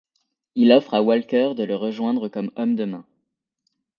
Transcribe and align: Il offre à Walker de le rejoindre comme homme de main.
Il 0.55 0.71
offre 0.71 0.95
à 0.95 1.03
Walker 1.03 1.53
de 1.55 1.63
le 1.63 1.75
rejoindre 1.75 2.27
comme 2.27 2.49
homme 2.55 2.75
de 2.75 2.85
main. 2.85 3.05